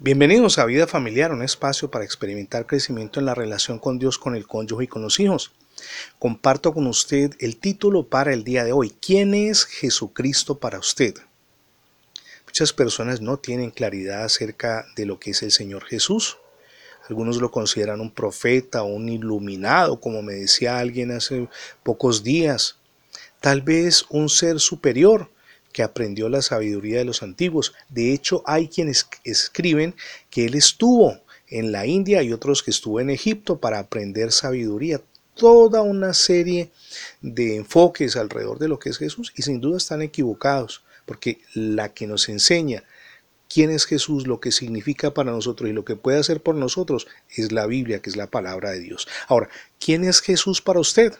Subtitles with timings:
[0.00, 4.36] Bienvenidos a Vida Familiar, un espacio para experimentar crecimiento en la relación con Dios, con
[4.36, 5.50] el cónyuge y con los hijos.
[6.20, 8.94] Comparto con usted el título para el día de hoy.
[9.04, 11.16] ¿Quién es Jesucristo para usted?
[12.46, 16.38] Muchas personas no tienen claridad acerca de lo que es el Señor Jesús.
[17.08, 21.48] Algunos lo consideran un profeta un iluminado, como me decía alguien hace
[21.82, 22.76] pocos días.
[23.40, 25.28] Tal vez un ser superior
[25.72, 27.74] que aprendió la sabiduría de los antiguos.
[27.88, 29.94] De hecho, hay quienes escriben
[30.30, 35.00] que él estuvo en la India y otros que estuvo en Egipto para aprender sabiduría.
[35.34, 36.70] Toda una serie
[37.20, 41.94] de enfoques alrededor de lo que es Jesús y sin duda están equivocados, porque la
[41.94, 42.84] que nos enseña
[43.48, 47.06] quién es Jesús, lo que significa para nosotros y lo que puede hacer por nosotros
[47.34, 49.08] es la Biblia, que es la palabra de Dios.
[49.26, 49.48] Ahora,
[49.80, 51.14] ¿quién es Jesús para usted?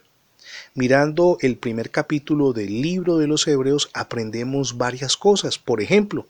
[0.75, 5.59] Mirando el primer capítulo del libro de los Hebreos aprendemos varias cosas.
[5.59, 6.27] Por ejemplo,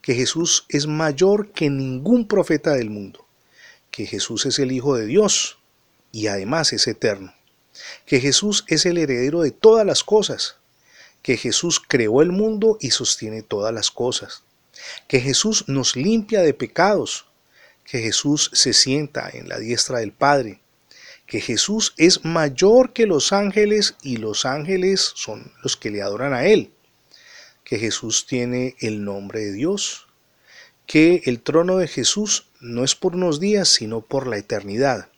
[0.00, 3.26] que Jesús es mayor que ningún profeta del mundo,
[3.90, 5.58] que Jesús es el Hijo de Dios
[6.10, 7.34] y además es eterno,
[8.06, 10.56] que Jesús es el heredero de todas las cosas,
[11.22, 14.42] que Jesús creó el mundo y sostiene todas las cosas,
[15.08, 17.26] que Jesús nos limpia de pecados,
[17.84, 20.61] que Jesús se sienta en la diestra del Padre,
[21.32, 26.34] que Jesús es mayor que los ángeles y los ángeles son los que le adoran
[26.34, 26.70] a Él,
[27.64, 30.08] que Jesús tiene el nombre de Dios,
[30.84, 35.08] que el trono de Jesús no es por unos días, sino por la eternidad,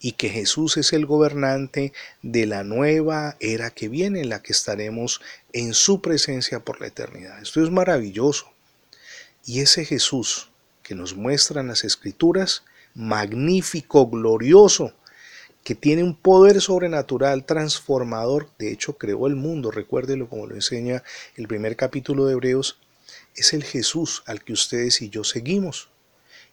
[0.00, 4.52] y que Jesús es el gobernante de la nueva era que viene, en la que
[4.52, 5.22] estaremos
[5.54, 7.40] en su presencia por la eternidad.
[7.40, 8.52] Esto es maravilloso.
[9.46, 10.50] Y ese Jesús
[10.82, 14.92] que nos muestran las escrituras, magnífico, glorioso,
[15.64, 21.04] que tiene un poder sobrenatural transformador, de hecho creó el mundo, recuérdelo como lo enseña
[21.36, 22.78] el primer capítulo de Hebreos,
[23.36, 25.88] es el Jesús al que ustedes y yo seguimos.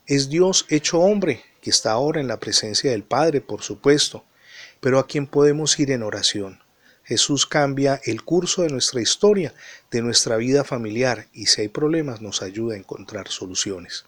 [0.05, 4.23] Es Dios hecho hombre, que está ahora en la presencia del Padre, por supuesto,
[4.79, 6.59] pero a quien podemos ir en oración.
[7.03, 9.53] Jesús cambia el curso de nuestra historia,
[9.89, 14.05] de nuestra vida familiar, y si hay problemas nos ayuda a encontrar soluciones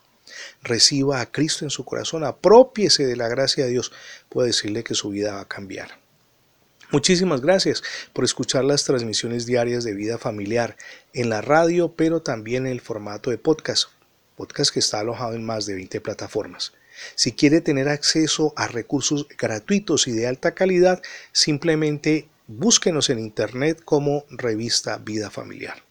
[0.64, 3.92] reciba a Cristo en su corazón, apropiese de la gracia de Dios,
[4.30, 6.00] puede decirle que su vida va a cambiar.
[6.92, 10.76] Muchísimas gracias por escuchar las transmisiones diarias de vida familiar
[11.14, 13.86] en la radio, pero también en el formato de podcast,
[14.36, 16.74] podcast que está alojado en más de 20 plataformas.
[17.16, 23.82] Si quiere tener acceso a recursos gratuitos y de alta calidad, simplemente búsquenos en internet
[23.86, 25.91] como revista Vida Familiar.